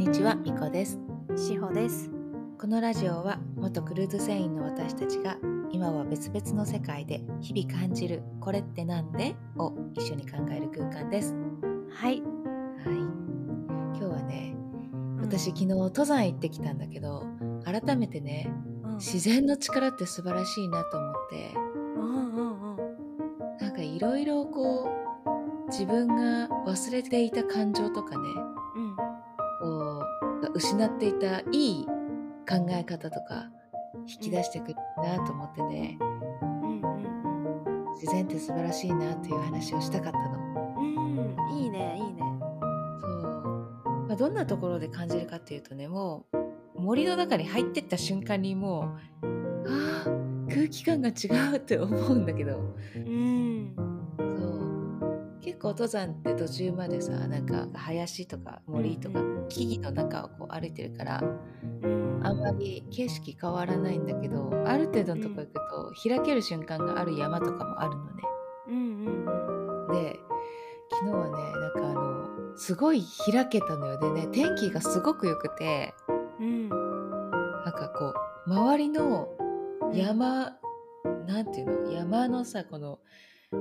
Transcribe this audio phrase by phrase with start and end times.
[0.00, 0.98] にちは、みこです。
[1.36, 2.10] しほです。
[2.58, 5.36] このラジオは元クルーズ船員の私たちが
[5.70, 9.36] 今は別々の世界で日々感じるこれってなんで？
[9.58, 11.34] を一緒に考える空間です。
[11.90, 12.12] はい。
[12.12, 12.22] はい。
[12.22, 14.56] 今日はね、
[15.20, 17.26] 私昨日登山行ってきたんだけど、
[17.66, 18.50] 改めてね、
[18.82, 21.52] うん、自然の力って素晴らしいなと思って、
[21.96, 22.76] うんうんうん。
[23.60, 24.88] なんかいろいろこ
[25.66, 28.28] う自分が忘れていた感情とかね、
[30.54, 31.86] 失っていたいい
[32.48, 33.50] 考え方とか
[34.06, 40.38] 引き出してくるなと思ってね、うんうん自然って素晴らしいなという話をしたかったの。
[40.78, 41.18] うん。
[41.50, 41.58] うん。
[41.58, 42.22] いいね、いいね。
[42.98, 43.10] そう、
[44.08, 49.26] まあ、どんなところで感じるかっていうとねもう森の中に入ってった瞬間にもう
[49.68, 53.99] あー空気感が違うって思うんだけどうん。
[55.60, 61.22] そう登山って途中までさなんか林とか森とかうん木々の中をこう歩いてるから
[61.82, 62.20] うん。
[62.22, 68.22] あんまり景色変わらないんだけどある程度のとこ行くと開ける瞬間がある山とかもあるのね。
[68.68, 69.92] うんうんうん。
[69.92, 70.18] で
[70.90, 75.94] 昨日はねなんかあのすごい開けたのよでね天気がすごく良くて
[76.38, 76.68] うん。
[76.68, 78.14] なんかこ
[78.46, 79.28] う周りの
[79.92, 80.56] 山、
[81.26, 82.98] なんていうの山のさこの
[83.50, 83.58] こ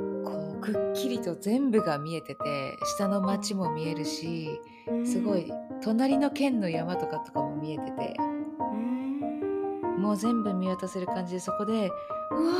[0.57, 5.51] うくっきりと全部が見えてて下の町も見えるしうんすごい。
[5.81, 10.01] 隣の県の山とかとかも見えててうん。
[10.01, 11.89] もう全部見渡せる感じでそこで
[12.31, 12.53] うわ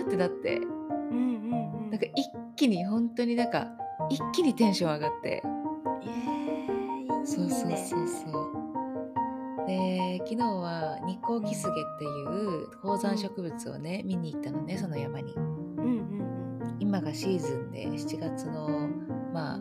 [0.00, 1.90] ーってなってうんうんうん。
[1.90, 3.68] なんか一気に本当になんか
[4.10, 5.42] 一気にテンション上がって。
[7.24, 8.51] そうそうそうそう。
[9.66, 15.32] で昨日は日光キスゲっていう高山植物をね見に行ったのねその山に。
[15.34, 16.22] うんうん
[16.78, 18.88] 今がシーズンで7月の
[19.32, 19.60] まあ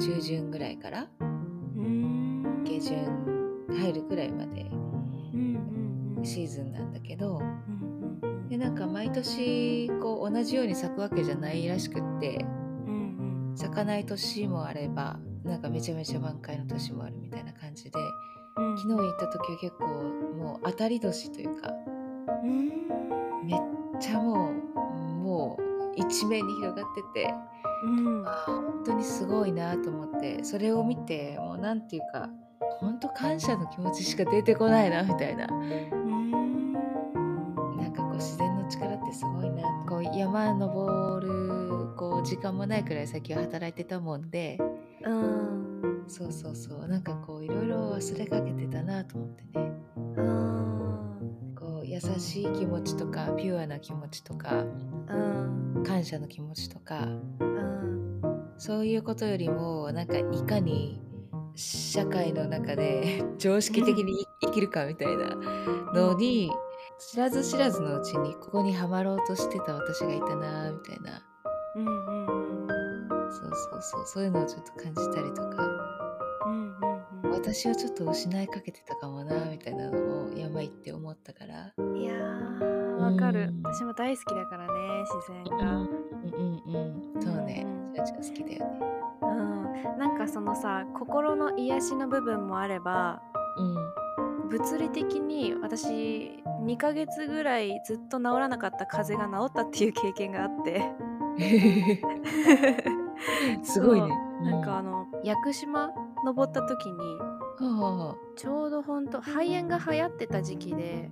[0.00, 2.62] 中旬ぐらいからうん。
[2.64, 4.78] 下旬入るくらいまでうん
[5.32, 6.24] うんうん。
[6.24, 12.46] シーズンなんだけどうんうんでなんか毎年こう同じように咲くわけじゃないらしくって
[12.86, 17.98] うん咲かない年もあればなんかめちゃめちゃ満開の年もあるみたいな感じで
[18.56, 18.78] うん。
[18.78, 21.72] 昨日行った時は結構もう当たり年というか
[22.42, 22.68] うん。
[23.44, 23.60] めっ
[24.00, 24.52] ちゃもう
[25.22, 25.62] もう
[25.96, 27.34] 一面に広がってて
[27.84, 28.26] うん。
[28.26, 32.28] あー本当にすごいなと思ってそれを見てもうなんていうか
[32.80, 36.72] 本当感謝の気持ちしか出てこないなみたいなうん。
[36.72, 44.58] なんかこう自然の力ってすごいなこう山登るこう時間もないくらい先は働いてたもんで
[45.04, 45.65] うん。
[46.08, 49.72] そうそうそうなんかこういろいろ忘れかけてたなと思ってね
[50.16, 51.54] うん。
[51.58, 54.64] こう優しい気持ちとかピュアな気持ちとか
[55.08, 55.82] うん。
[55.84, 58.20] 感謝の気持ちとかうん。
[58.58, 61.00] そういうことよりもなんかいかに
[61.54, 65.34] 社会の中で 常識的に生きるかみたいな
[65.94, 66.50] のに
[66.98, 71.22] 知らず知らずのうちにここにはまろうとしてた私がいたなみたいな
[71.76, 75.35] うんうんうんそうそうそうそういうのをちょっと感じたりと
[77.36, 81.72] 私をちょっと失いかけてたかもなみたいなのを山行って思ったから。
[81.76, 83.48] うんいやーわかる。
[83.48, 84.72] うん私も大好きだからね
[85.04, 85.88] 自然うんがうんう
[86.72, 87.22] んうん。
[87.22, 87.66] そうね。
[87.66, 88.80] うんちゃちゃ好きだよね。
[89.22, 89.26] う
[89.96, 89.98] ん。
[89.98, 93.20] なんかそのさ心の癒しの部分もあれば
[93.58, 93.62] う
[94.46, 94.48] ん。
[94.48, 100.82] 物理的に私2ヶ月ぐらいずっと治らなかった風邪が治ったっていう経験があって。
[103.62, 104.08] すごいね
[104.46, 105.90] なんかあの屋久島
[106.24, 106.98] 登った時に
[108.36, 111.10] ちょうどほんと肺炎が流行ってた時期で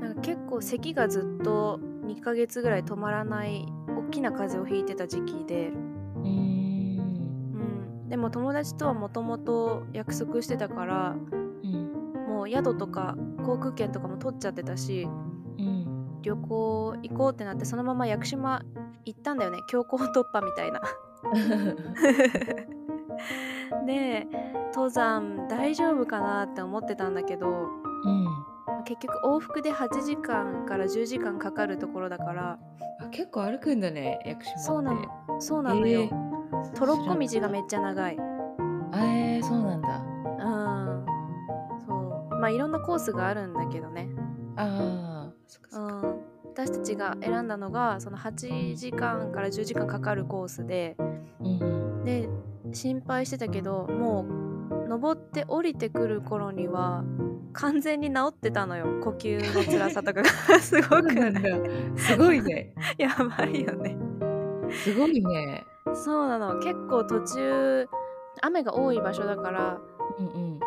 [0.00, 5.72] なんか結構咳がずっと2ヶ月ぐらい止まらない大きな風邪をひいてた時期で、
[8.08, 11.16] でも友達とはもともと約束してたから
[11.62, 11.92] うん。
[12.28, 15.29] もう宿とか航空券とかも取っちゃってたしうん
[16.22, 18.62] 旅行行こうってなってそのまま屋久島
[19.04, 19.58] 行ったんだよね。
[19.68, 20.80] 強行突破みたいな。
[23.86, 24.26] で
[24.74, 27.52] 登山大丈夫かなって思ってたんだけどう
[28.10, 28.26] ん。
[28.84, 32.58] 結局往復で8時間から10時間かかるところだから。
[33.00, 34.58] あ結構歩くんだね屋久島って。
[34.60, 35.40] そうなの。
[35.40, 36.72] そうなのよ、えー。
[36.74, 38.16] トロッコ道がめっちゃ長い。
[38.92, 39.98] あえー、そうなんだ。
[39.98, 41.06] うん。
[41.86, 42.36] そう。
[42.36, 44.08] まあいろんなコースがあるんだけどね。
[44.56, 45.89] ああそっかうそっか。
[45.89, 45.89] ん
[46.60, 50.94] 私たちが選んだのがその8時間から10時間かかるコースで
[51.40, 52.28] うんで
[52.74, 54.26] 心配してたけども
[54.84, 57.02] う登って降りてくる頃には
[57.54, 59.00] 完全に治ってたのよ。
[59.02, 60.28] 呼吸の辛さとかが。
[60.60, 61.10] すごく。
[61.96, 62.74] すごいね。
[62.98, 63.96] やばいよね。
[64.70, 65.64] すごいね。
[65.94, 66.60] そうなの。
[66.60, 67.88] 結構途中
[68.42, 69.80] 雨が多い場所だから
[70.18, 70.60] うんうん。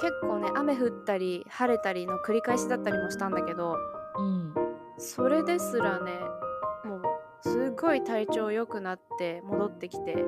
[0.00, 3.76] 結構ね雨降ったり晴れたりの繰り返しだったりもしたんだけど
[4.18, 4.67] うん
[4.98, 6.12] それですらね
[6.84, 7.02] もう
[7.42, 10.24] すごい体調良くなって戻ってきて。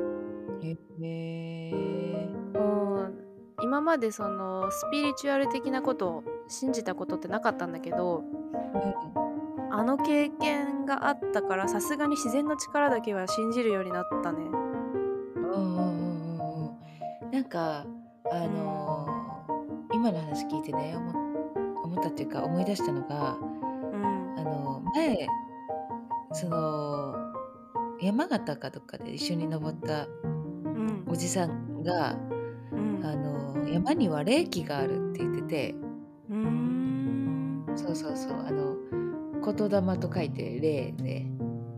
[0.63, 2.29] へえ。
[2.55, 3.15] うん。
[3.63, 8.23] 今までそのスピリチュアル的なことを信じたことってなかったんだけど
[9.71, 14.39] あの経験があったからさすがに自然の力だけは信じるようになったね。
[14.41, 14.49] う
[15.39, 16.75] んうんうんうん
[17.25, 17.31] うん。
[17.33, 17.85] なんか
[18.31, 19.21] あのー
[19.93, 21.11] 今の話聞いてね思
[21.83, 23.50] 思ったっていうか思い出したのがうん
[24.37, 25.27] あの前
[26.33, 27.15] その
[28.01, 30.07] 山形かどっかで一緒に登った
[30.65, 31.05] うん。
[31.09, 32.17] おじさんが
[32.73, 33.01] うん。
[33.05, 35.75] あの山には霊気があるって言ってて。
[36.31, 37.65] うーん。
[37.77, 38.33] そうそうそう。
[38.33, 38.77] あの
[39.43, 41.27] 言霊と書いて霊で。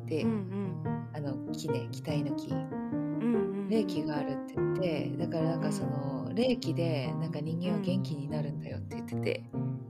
[0.06, 0.82] で、うん
[1.14, 2.48] あの木ね期待の木。
[2.50, 3.24] うんう
[3.64, 3.68] ん。
[3.68, 5.12] 霊気があるって言って。
[5.18, 9.44] だからなんかその霊気でなんか人間は元気になるんだよって言ってて、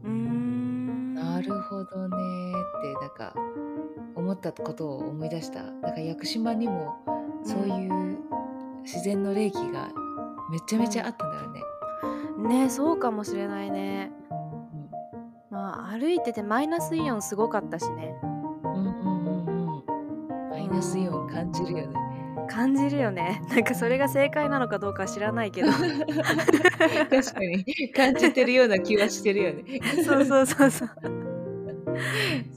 [0.05, 0.09] う
[1.23, 3.35] なるほどねってなんか
[4.15, 6.97] 思ったことを思い出したなんか屋久島にも
[7.45, 8.19] そういう
[8.83, 9.91] 自然の霊気が
[10.51, 11.51] めちゃめちゃあったんだよ
[12.49, 12.65] ね。
[12.65, 14.11] ねそうかもしれないね。
[15.51, 22.02] まあ歩いててマイナスイオンすごかったしねうんうんうんうんマイナスイオン感じるよね。
[22.49, 23.43] 感じるよね。
[23.51, 25.71] なんかそれが正解なのかどうかは知らないけど。
[25.71, 25.91] 確
[27.35, 27.65] かに。
[27.95, 29.65] 感じてるような気はしてるよね。
[30.05, 30.89] そうそうそうそう。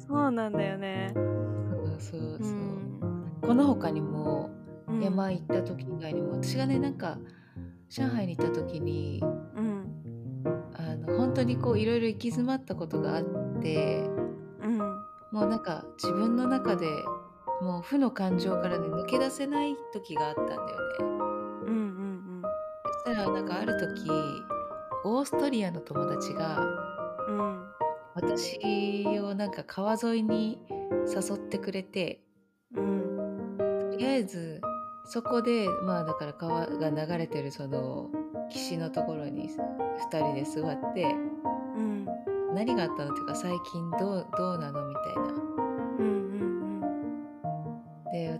[0.07, 1.11] そうなんだよね。
[1.13, 2.43] そうそうう。
[2.43, 2.53] そう。
[2.53, 3.25] ん。
[3.41, 4.49] この他にも
[4.87, 5.01] うん。
[5.03, 7.17] 山行った時以外にも私がねなんか
[7.89, 9.23] 上海に行った時に
[9.55, 9.85] うん。
[10.73, 13.25] あの本当にこういろいろ行き詰まったことがあっ
[13.61, 14.09] て
[14.63, 14.77] うん。
[15.31, 16.87] もうなんか自分の中で
[17.61, 20.65] もう負の感情からね抜け出せない時があったんだよね。
[20.99, 22.41] うんうん
[23.05, 24.09] そしたらなんかある時
[25.03, 26.59] オーストリアの友達が
[27.27, 27.65] うん
[28.15, 30.59] 私をなんか川沿いに
[31.07, 32.21] 誘ってくれて
[32.75, 33.57] うん
[33.91, 34.61] とりあえず
[35.05, 38.09] そこでまあだから川が流れてるその
[38.49, 39.49] 岸のところに
[40.11, 41.03] 2人で座って
[41.77, 42.05] うん
[42.53, 45.21] 何があったのっていうか最近どうどうなのみたいな。
[45.99, 46.54] うんうんで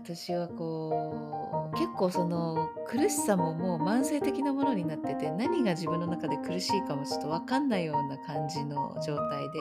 [0.06, 9.58] 私はこう結構その苦しさももう慢性的なものになってて何が自分の中で苦しいかもちょっと分かんないような感じの状態で。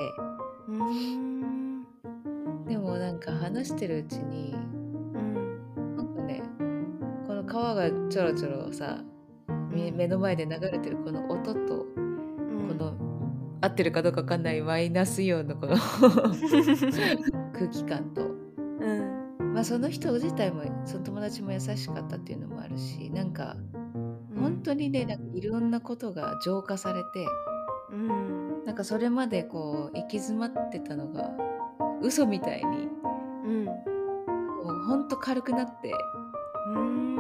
[0.67, 2.65] うんうん。
[2.67, 4.53] でもなんか話してるうちに
[5.15, 5.97] うん。
[5.97, 6.43] なんかね
[7.25, 8.99] この川がちょろちょろさ
[9.71, 12.77] み目の前で流れてるこの音とこうん。
[12.77, 12.93] の
[13.61, 15.75] 合ってるかどうか分かんないマイナスイオンのこの
[17.51, 18.34] 空気感と。
[19.55, 23.55] うんまあその人自体もその友達も優しかったっていうのもあるしなんか
[24.37, 27.25] 本当にねなんかいろんなことが浄化されて
[27.91, 28.65] うん。
[28.65, 31.31] なんかそれまでこう行き詰まってたのが
[32.01, 32.89] 嘘みたいに
[33.45, 33.65] うん。
[33.65, 33.71] こ
[34.65, 35.93] うほんと軽くなって。
[36.67, 37.15] うん。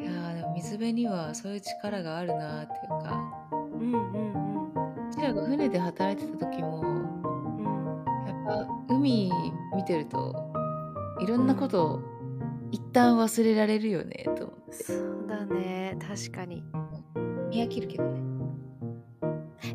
[0.00, 3.18] いやーでも水辺にはそういう力があるなっていうか。
[3.52, 5.08] うんうん。
[5.08, 8.26] うちらが船で働いてた時もうん。
[8.26, 9.32] やっぱ海
[9.74, 10.53] 見てると
[11.20, 12.00] いろんなことを
[12.70, 14.84] 一旦忘れられるよねと思って。
[14.84, 15.96] そうだね。
[16.00, 16.62] 確かに。
[17.50, 18.20] 見飽きるけどね。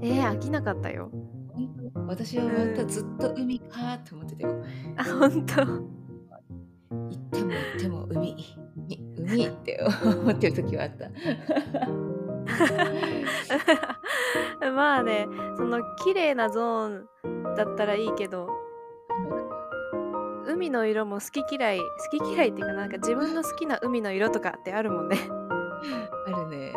[0.01, 1.11] えー、飽きなかったよ。
[2.07, 4.63] 私はまたずっと海かーって思ってたよ。
[4.97, 5.55] あ本当。
[5.61, 5.99] 行
[7.15, 8.35] っても行っても海。
[8.77, 11.09] 海 海って思ってる時はあった。
[14.71, 18.49] まあねその綺麗なゾーンだったらいいけど
[20.59, 21.85] 海の色も好き嫌い好
[22.21, 25.17] き嫌いっていうかなんか自分の好きな海の色とかってあるもんね。
[26.27, 26.73] あるね。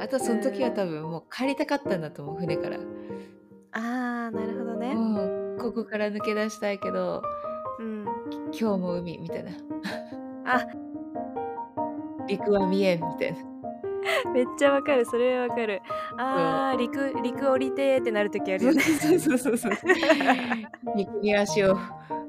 [0.00, 2.78] あとその時は多分もう帰りたかったんだと思う船から。
[3.70, 4.94] あーなるほどね。
[4.96, 7.22] もうここから抜け出したいけど
[7.78, 8.04] うん。
[8.46, 9.52] 今日も海みたいな。
[10.44, 10.66] あ。
[12.26, 13.51] 陸は見えんみたいな
[14.34, 15.04] めっちゃわかる。
[15.06, 15.82] それはわかる。
[16.16, 18.80] あー陸陸降りてーってなる時あるよね。
[18.80, 19.72] そうそうそうそう
[20.96, 21.74] 陸に足を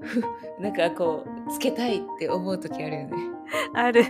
[0.02, 0.22] ふ
[0.60, 3.12] なんかこうつけたいって思う時あるよね。
[3.74, 4.04] ある。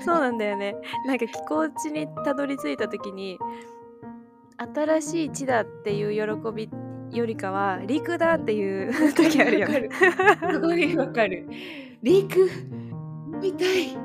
[0.00, 0.76] そうなんだよね。
[1.06, 3.38] なんか寄港地にたどり着いた時に
[4.74, 6.68] 新しい地だっていう喜び
[7.12, 9.90] よりかは陸だっていう時あるよわかる。
[10.52, 11.46] すごいわかる。
[12.02, 12.50] 陸
[13.40, 13.96] 見たい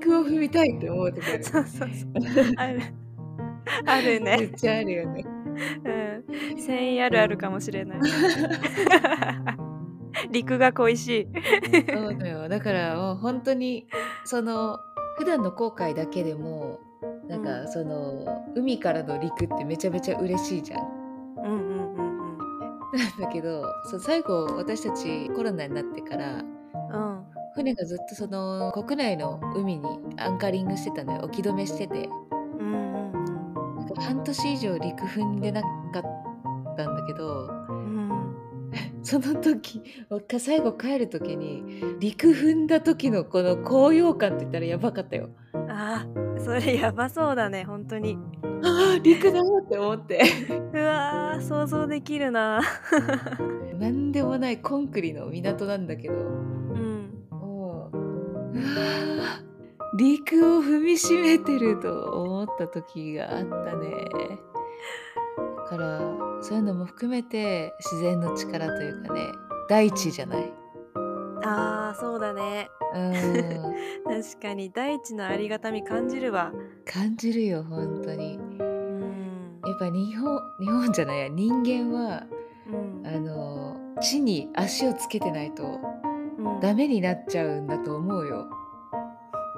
[0.00, 1.88] 陸を踏みたいって思う時あるそうそうそう。
[2.56, 2.80] ある。
[3.86, 5.24] あるめねっちゃあるよね。
[5.26, 5.28] う
[6.54, 6.60] ん。
[6.60, 7.98] 繊維あるあるかもしれない。
[10.30, 11.26] 陸が恋しい。
[11.92, 12.48] そうだよ。
[12.48, 13.86] だからもう本当に
[14.24, 14.78] その
[15.18, 16.78] 普段の後悔だけでも
[17.28, 20.86] なんかその海からの陸ってめちゃめちゃ嬉しいじゃん。
[21.44, 22.06] うんうんうんうん。
[22.96, 27.25] なんだけどそう最後私たちコロナになってからうん
[27.56, 31.22] 船がずっとその国内の海にアンカリングしてたのよ。
[31.24, 32.08] 置き止めしてて。
[32.60, 35.68] うんうんなんか半年以上陸踏んでなか
[36.00, 36.02] っ
[36.76, 38.36] たんだけどうん
[39.02, 39.80] その時
[40.28, 41.62] か最後帰る時に
[42.00, 45.30] 陸踏んだ時のこの高揚感って言ったらやばかったよ。
[45.68, 48.18] あーそれやばそうだね本当に。
[48.62, 50.20] ああ陸だって思って。
[50.72, 52.60] うわー想像できるな。
[53.78, 56.14] なんでもないコンクリの港なんだけど。
[56.14, 56.18] う
[56.74, 56.85] ん
[59.96, 64.08] 陸を踏みしめてると思った時があったね。
[65.56, 66.00] だから
[66.42, 69.32] そういうのも含めて自然の力というかね
[69.68, 70.52] 大地じゃない。
[71.42, 72.68] あーそうだね。
[72.94, 73.12] うん。
[74.22, 76.52] 確かに大地のありがたみ感じるわ。
[76.84, 78.36] 感じるよ本当に。
[78.36, 79.60] うん。
[79.64, 82.26] やっぱ日本日本じゃないや人間は
[82.68, 83.06] うん。
[83.06, 86.05] あの地に足をつけてないとうん
[86.60, 88.48] ダメになっちゃうんだと思うよ。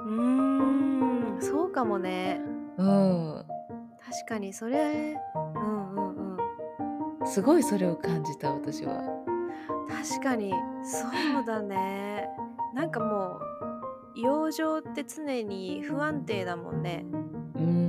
[0.05, 1.37] うーん。
[1.41, 2.41] そうかもね。
[2.77, 3.45] うん。
[3.99, 5.17] 確かにそれ。
[5.35, 6.37] うんうん
[7.21, 7.27] うん。
[7.27, 9.01] すごいそれを感じた私は。
[9.89, 10.53] 確かに
[10.83, 11.07] そ
[11.41, 12.27] うだね。
[12.73, 13.39] なんかも
[14.15, 17.05] う養生って常に不安定だもんね。
[17.55, 17.88] うん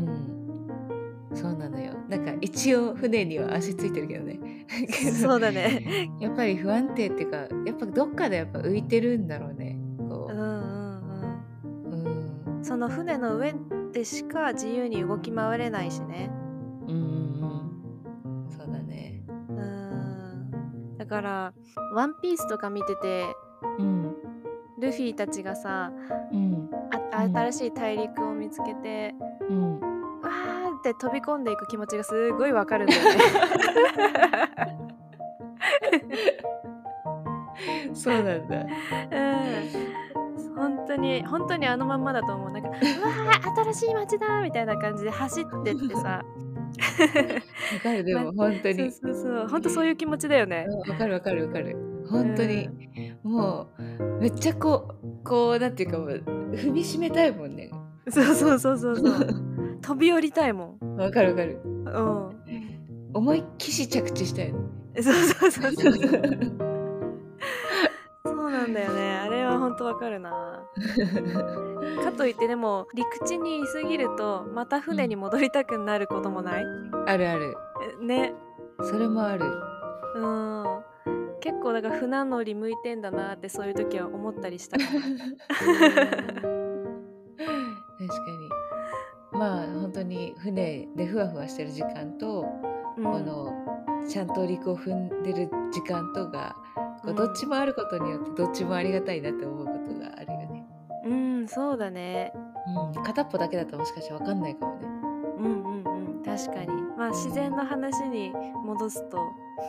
[2.10, 4.40] なんか一応船には足ついてるけどね。
[5.22, 6.10] そうだね。
[6.18, 9.78] やっぱり不安定っていうかやっぱどっかでやっぱ浮いてるんだろうね。
[9.96, 10.34] こう。
[10.34, 11.40] んうんう
[11.84, 12.54] うん。
[12.56, 12.64] うん。
[12.64, 13.54] その船の上
[13.92, 16.32] でしか自由に動き回れないしね。
[16.88, 18.50] うんうんうん。
[18.50, 19.22] そうだね。
[19.48, 20.96] うん。
[20.98, 21.54] だから
[21.94, 23.24] 「ワンピースとか見てて
[23.78, 24.16] うん。
[24.80, 25.92] ルフィたちがさ
[26.32, 26.70] うん。
[27.12, 27.36] あうん。
[27.36, 29.14] 新しい大陸を見つけて、
[29.48, 29.89] うん
[30.80, 33.10] って飛び込んでいく気持ちがすごいわかるんだよね。
[37.92, 38.56] そうなんだ。
[38.56, 38.64] う
[40.52, 42.50] ん、本当に本当にあのまんまだと思う。
[42.50, 46.22] なんか「うわー新しい街だ!」みたいな感じで走ってってさ。
[46.70, 48.90] わかるでも本当に。
[48.92, 50.66] そうそうそう本当そういう気持ちだよね。
[50.88, 51.76] わかるわかるわかる。
[52.08, 52.68] 本当に、
[53.22, 57.70] もうめっちゃこうこうなんていうかもう踏みしめたいもんね。
[58.08, 59.39] そうそうそうそうそう
[59.82, 60.96] 飛び降りたいもん。
[60.96, 61.60] わかるわかる。
[61.64, 62.30] うん、
[63.14, 64.60] 思いっきし着地したいの
[65.02, 65.92] そうそうそうそう。
[68.24, 69.18] そうなんだよね。
[69.18, 70.62] あれは本当わかるな。
[72.04, 76.64] かといってでも陸地にいすぎるとまた船に戻りたくなることもない、
[77.06, 77.54] あるある。
[78.00, 78.34] えね。
[78.82, 79.44] それもある。
[80.16, 80.64] うん。
[81.40, 84.78] 結構だから船乗り向いてんだなってそういう時は思ったりした。
[84.78, 84.84] か
[88.00, 88.49] 確かに
[89.40, 92.44] まあ本当に船でふわふわしてる時間と、
[92.98, 93.50] ら、この
[94.06, 96.54] ちゃんと陸を踏んでる時間とが
[97.02, 97.16] こううん。
[97.16, 100.66] どっちもあることによってどっちもありがたいなって思うことがあるよね、
[101.06, 102.34] うん、うん、そうだね。
[102.94, 104.86] うん、片っぽだけだともしかして分かんないかもね。
[105.38, 106.68] うんうんうん確かに。
[106.98, 108.32] まあ自然の話に
[108.66, 109.16] 戻すと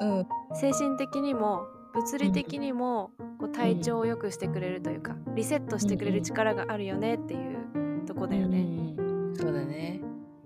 [0.02, 0.28] うん。
[0.54, 1.62] 精神的にも
[1.94, 8.60] 物理的にもこう体調を良くしてくれるというかリセットしてくれる力があるよねっていうとこだよね。
[8.60, 9.01] うん
[9.34, 10.02] そうだね。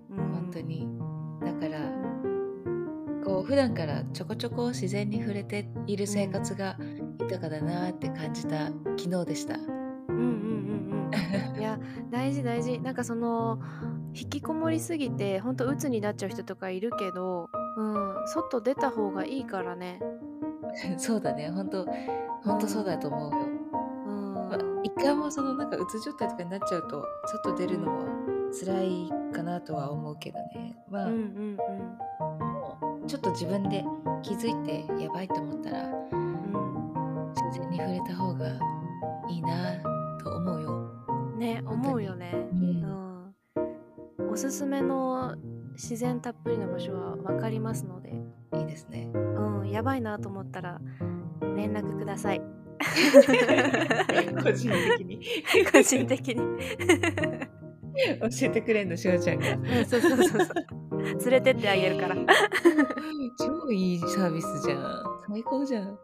[0.10, 0.18] うん。
[0.18, 0.88] 本当に。
[1.42, 1.80] だから
[3.26, 6.78] こう普段からちょこちょこ自然に触れている生活が
[7.20, 9.56] 豊かだなって感じた昨日でした。
[9.56, 11.12] うんうんうん
[11.56, 11.60] うん。
[11.60, 11.80] いや
[12.12, 12.80] 大事大事。
[12.80, 13.60] なんかその
[14.14, 20.00] 引きこもりすぎてほんと鬱になっちゃう人とかいるけど、うん、外出た方がいいからね。
[20.98, 21.50] そうだね。
[21.50, 21.86] 本当
[22.44, 23.38] 本当そうだと思うよ。
[24.08, 24.34] うん。
[24.34, 30.78] まあ、一回もそのなんかうつ状態とかになっちゃうと外出るのは辛いかなとは思うけどね。
[30.90, 31.58] まあ、うんうん
[32.40, 33.84] もうちょっと自分で
[34.24, 38.48] 気づいてやばいと思ったらうん自然に触れた方が
[39.30, 39.82] いいな
[40.24, 40.92] と思うよ。
[41.10, 42.32] うんね思うよね。
[42.34, 43.34] うん
[44.20, 45.36] うん、おすすめの
[45.74, 48.14] 自然たっぷりの場所は分かりますので、
[48.58, 49.12] いいですね。
[49.14, 50.80] うん、やばいなと思ったら
[51.56, 52.42] 連絡ください。
[54.42, 55.22] 個人的に。
[55.72, 56.42] 個人的に
[58.20, 59.52] 教えてくれんのしおちゃんが。
[59.54, 60.50] うんそうそうそうそう。
[61.06, 62.16] 連れてってあげるから。
[63.38, 65.04] 超いいサービスじゃん。
[65.28, 65.98] 最高じゃん。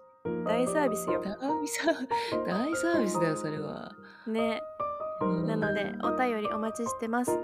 [0.45, 1.21] 大サービスよ。
[1.21, 3.91] 大サー大サービスだよそれは。
[4.27, 4.61] ね。
[5.21, 5.47] うん。
[5.47, 7.31] なのでお便りお待ちしてます。
[7.31, 7.37] は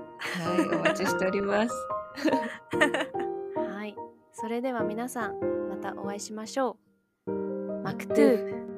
[0.55, 1.75] いお待ちしております。
[3.55, 3.95] はい。
[4.31, 6.77] それでは皆さんまたお会いしましょ
[7.27, 7.31] う。
[7.83, 8.67] マクトゥー。
[8.67, 8.76] ブ